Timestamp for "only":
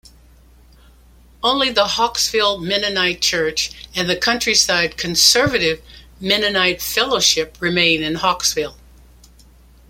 1.43-1.69